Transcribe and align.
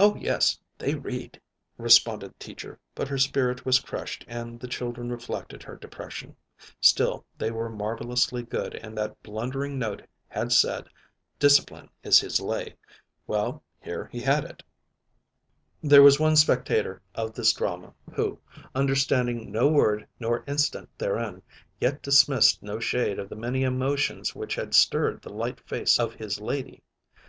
"Oh, 0.00 0.16
yes, 0.16 0.58
they 0.76 0.96
read," 0.96 1.40
responded 1.78 2.40
Teacher, 2.40 2.80
but 2.96 3.06
her 3.06 3.16
spirit 3.16 3.64
was 3.64 3.78
crushed 3.78 4.24
and 4.26 4.58
the 4.58 4.66
children 4.66 5.12
reflected 5.12 5.62
her 5.62 5.76
depression. 5.76 6.34
Still, 6.80 7.24
they 7.38 7.52
were 7.52 7.68
marvelously 7.70 8.42
good 8.42 8.74
and 8.74 8.98
that 8.98 9.22
blundering 9.22 9.78
note 9.78 10.02
had 10.26 10.50
said, 10.50 10.88
"Discipline 11.38 11.90
is 12.02 12.18
his 12.18 12.40
lay." 12.40 12.74
Well, 13.28 13.62
here 13.80 14.08
he 14.10 14.20
had 14.20 14.42
it. 14.42 14.64
There 15.80 16.02
was 16.02 16.18
one 16.18 16.34
spectator 16.34 17.00
of 17.14 17.32
this 17.32 17.52
drama, 17.52 17.94
who, 18.12 18.40
understanding 18.74 19.52
no 19.52 19.68
word 19.68 20.08
nor 20.18 20.42
incident 20.48 20.88
therein, 20.98 21.40
yet 21.80 22.02
dismissed 22.02 22.64
no 22.64 22.80
shade 22.80 23.20
of 23.20 23.28
the 23.28 23.36
many 23.36 23.62
emotions 23.62 24.34
which 24.34 24.56
had 24.56 24.74
stirred 24.74 25.22
the 25.22 25.32
light 25.32 25.60
face 25.68 26.00
of 26.00 26.14
his 26.14 26.40
lady. 26.40 26.82